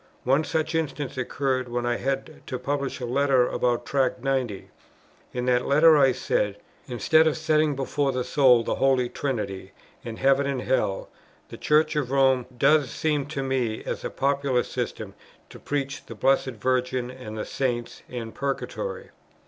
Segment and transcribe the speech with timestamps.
[0.23, 4.71] One such instance occurred, when I had to publish a Letter about Tract 90.
[5.31, 10.17] In that Letter, I said, "Instead of setting before the soul the Holy Trinity, and
[10.17, 11.09] heaven and hell,
[11.49, 15.13] the Church of Rome does seem to me, as a popular system,
[15.51, 19.11] to preach the Blessed Virgin and the Saints, and purgatory."